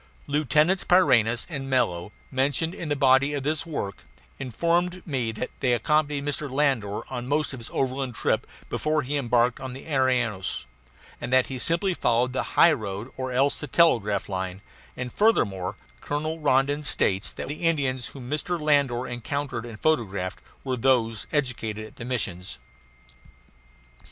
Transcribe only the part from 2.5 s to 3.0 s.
in the